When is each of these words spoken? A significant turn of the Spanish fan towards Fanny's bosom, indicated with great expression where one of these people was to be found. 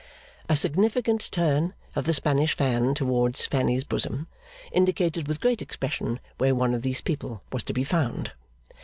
A 0.49 0.55
significant 0.55 1.31
turn 1.31 1.75
of 1.95 2.07
the 2.07 2.13
Spanish 2.15 2.57
fan 2.57 2.95
towards 2.95 3.45
Fanny's 3.45 3.83
bosom, 3.83 4.27
indicated 4.71 5.27
with 5.27 5.39
great 5.39 5.61
expression 5.61 6.19
where 6.39 6.55
one 6.55 6.73
of 6.73 6.81
these 6.81 7.01
people 7.01 7.43
was 7.53 7.63
to 7.65 7.73
be 7.73 7.83
found. 7.83 8.31